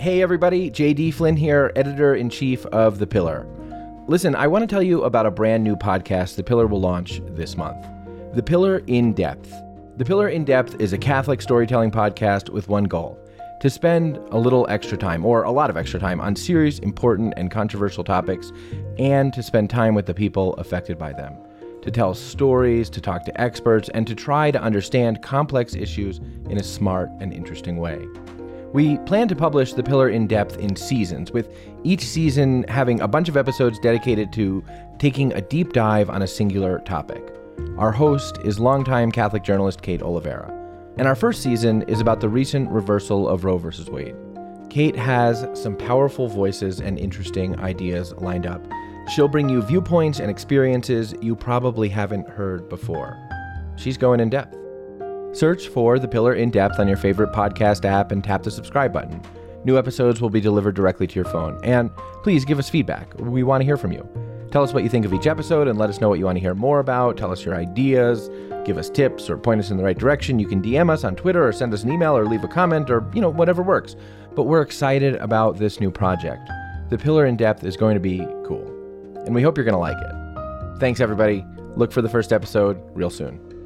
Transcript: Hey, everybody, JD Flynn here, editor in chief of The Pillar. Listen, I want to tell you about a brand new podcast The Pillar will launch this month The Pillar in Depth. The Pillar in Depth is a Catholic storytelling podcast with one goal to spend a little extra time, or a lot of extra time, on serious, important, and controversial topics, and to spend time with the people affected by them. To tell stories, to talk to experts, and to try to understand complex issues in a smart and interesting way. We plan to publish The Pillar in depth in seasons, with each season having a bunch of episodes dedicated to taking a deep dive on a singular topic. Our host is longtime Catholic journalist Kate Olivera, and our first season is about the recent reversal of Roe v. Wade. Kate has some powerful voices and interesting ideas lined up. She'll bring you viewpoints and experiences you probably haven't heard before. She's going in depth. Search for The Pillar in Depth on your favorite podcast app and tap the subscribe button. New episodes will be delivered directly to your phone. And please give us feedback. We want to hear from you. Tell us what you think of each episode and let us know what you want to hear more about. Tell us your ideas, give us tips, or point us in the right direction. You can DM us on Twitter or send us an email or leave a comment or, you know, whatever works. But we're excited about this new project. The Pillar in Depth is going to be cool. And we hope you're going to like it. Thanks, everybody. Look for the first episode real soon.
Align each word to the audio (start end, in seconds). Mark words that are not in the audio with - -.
Hey, 0.00 0.22
everybody, 0.22 0.70
JD 0.70 1.12
Flynn 1.12 1.36
here, 1.36 1.72
editor 1.74 2.14
in 2.14 2.30
chief 2.30 2.64
of 2.66 3.00
The 3.00 3.06
Pillar. 3.06 3.44
Listen, 4.06 4.36
I 4.36 4.46
want 4.46 4.62
to 4.62 4.72
tell 4.72 4.80
you 4.80 5.02
about 5.02 5.26
a 5.26 5.30
brand 5.32 5.64
new 5.64 5.74
podcast 5.74 6.36
The 6.36 6.44
Pillar 6.44 6.68
will 6.68 6.80
launch 6.80 7.20
this 7.30 7.56
month 7.56 7.84
The 8.32 8.42
Pillar 8.44 8.84
in 8.86 9.12
Depth. 9.12 9.52
The 9.96 10.04
Pillar 10.04 10.28
in 10.28 10.44
Depth 10.44 10.80
is 10.80 10.92
a 10.92 10.98
Catholic 10.98 11.42
storytelling 11.42 11.90
podcast 11.90 12.48
with 12.48 12.68
one 12.68 12.84
goal 12.84 13.18
to 13.60 13.68
spend 13.68 14.18
a 14.30 14.38
little 14.38 14.68
extra 14.70 14.96
time, 14.96 15.26
or 15.26 15.42
a 15.42 15.50
lot 15.50 15.68
of 15.68 15.76
extra 15.76 15.98
time, 15.98 16.20
on 16.20 16.36
serious, 16.36 16.78
important, 16.78 17.34
and 17.36 17.50
controversial 17.50 18.04
topics, 18.04 18.52
and 19.00 19.32
to 19.32 19.42
spend 19.42 19.68
time 19.68 19.96
with 19.96 20.06
the 20.06 20.14
people 20.14 20.54
affected 20.54 20.96
by 20.96 21.12
them. 21.12 21.34
To 21.82 21.90
tell 21.90 22.14
stories, 22.14 22.88
to 22.90 23.00
talk 23.00 23.24
to 23.24 23.40
experts, 23.40 23.90
and 23.94 24.06
to 24.06 24.14
try 24.14 24.52
to 24.52 24.62
understand 24.62 25.22
complex 25.22 25.74
issues 25.74 26.18
in 26.48 26.58
a 26.58 26.62
smart 26.62 27.10
and 27.18 27.32
interesting 27.32 27.78
way. 27.78 28.06
We 28.74 28.98
plan 28.98 29.28
to 29.28 29.36
publish 29.36 29.72
The 29.72 29.82
Pillar 29.82 30.10
in 30.10 30.26
depth 30.26 30.58
in 30.58 30.76
seasons, 30.76 31.32
with 31.32 31.48
each 31.84 32.04
season 32.04 32.66
having 32.68 33.00
a 33.00 33.08
bunch 33.08 33.30
of 33.30 33.36
episodes 33.36 33.78
dedicated 33.78 34.30
to 34.34 34.62
taking 34.98 35.32
a 35.32 35.40
deep 35.40 35.72
dive 35.72 36.10
on 36.10 36.20
a 36.20 36.26
singular 36.26 36.80
topic. 36.80 37.34
Our 37.78 37.90
host 37.90 38.36
is 38.44 38.60
longtime 38.60 39.10
Catholic 39.10 39.42
journalist 39.42 39.80
Kate 39.80 40.02
Olivera, 40.02 40.50
and 40.98 41.08
our 41.08 41.14
first 41.14 41.42
season 41.42 41.80
is 41.82 42.00
about 42.00 42.20
the 42.20 42.28
recent 42.28 42.68
reversal 42.70 43.26
of 43.26 43.44
Roe 43.44 43.56
v. 43.56 43.90
Wade. 43.90 44.16
Kate 44.68 44.96
has 44.96 45.46
some 45.54 45.74
powerful 45.74 46.28
voices 46.28 46.80
and 46.80 46.98
interesting 46.98 47.58
ideas 47.60 48.12
lined 48.16 48.46
up. 48.46 48.62
She'll 49.14 49.28
bring 49.28 49.48
you 49.48 49.62
viewpoints 49.62 50.20
and 50.20 50.30
experiences 50.30 51.14
you 51.22 51.34
probably 51.34 51.88
haven't 51.88 52.28
heard 52.28 52.68
before. 52.68 53.16
She's 53.76 53.96
going 53.96 54.20
in 54.20 54.28
depth. 54.28 54.58
Search 55.38 55.68
for 55.68 56.00
The 56.00 56.08
Pillar 56.08 56.34
in 56.34 56.50
Depth 56.50 56.80
on 56.80 56.88
your 56.88 56.96
favorite 56.96 57.30
podcast 57.30 57.84
app 57.84 58.10
and 58.10 58.24
tap 58.24 58.42
the 58.42 58.50
subscribe 58.50 58.92
button. 58.92 59.22
New 59.64 59.78
episodes 59.78 60.20
will 60.20 60.30
be 60.30 60.40
delivered 60.40 60.74
directly 60.74 61.06
to 61.06 61.14
your 61.14 61.26
phone. 61.26 61.60
And 61.62 61.94
please 62.24 62.44
give 62.44 62.58
us 62.58 62.68
feedback. 62.68 63.14
We 63.20 63.44
want 63.44 63.60
to 63.60 63.64
hear 63.64 63.76
from 63.76 63.92
you. 63.92 64.08
Tell 64.50 64.64
us 64.64 64.74
what 64.74 64.82
you 64.82 64.88
think 64.88 65.06
of 65.06 65.14
each 65.14 65.28
episode 65.28 65.68
and 65.68 65.78
let 65.78 65.90
us 65.90 66.00
know 66.00 66.08
what 66.08 66.18
you 66.18 66.24
want 66.24 66.34
to 66.38 66.40
hear 66.40 66.56
more 66.56 66.80
about. 66.80 67.16
Tell 67.16 67.30
us 67.30 67.44
your 67.44 67.54
ideas, 67.54 68.28
give 68.64 68.78
us 68.78 68.90
tips, 68.90 69.30
or 69.30 69.38
point 69.38 69.60
us 69.60 69.70
in 69.70 69.76
the 69.76 69.84
right 69.84 69.96
direction. 69.96 70.40
You 70.40 70.48
can 70.48 70.60
DM 70.60 70.90
us 70.90 71.04
on 71.04 71.14
Twitter 71.14 71.46
or 71.46 71.52
send 71.52 71.72
us 71.72 71.84
an 71.84 71.92
email 71.92 72.16
or 72.16 72.26
leave 72.26 72.42
a 72.42 72.48
comment 72.48 72.90
or, 72.90 73.08
you 73.14 73.20
know, 73.20 73.30
whatever 73.30 73.62
works. 73.62 73.94
But 74.34 74.44
we're 74.44 74.62
excited 74.62 75.14
about 75.16 75.58
this 75.58 75.78
new 75.78 75.92
project. 75.92 76.50
The 76.88 76.98
Pillar 76.98 77.26
in 77.26 77.36
Depth 77.36 77.62
is 77.62 77.76
going 77.76 77.94
to 77.94 78.00
be 78.00 78.26
cool. 78.44 78.66
And 79.24 79.36
we 79.36 79.42
hope 79.42 79.56
you're 79.56 79.64
going 79.64 79.72
to 79.72 79.78
like 79.78 79.98
it. 80.02 80.80
Thanks, 80.80 80.98
everybody. 80.98 81.46
Look 81.76 81.92
for 81.92 82.02
the 82.02 82.08
first 82.08 82.32
episode 82.32 82.80
real 82.92 83.10
soon. 83.10 83.57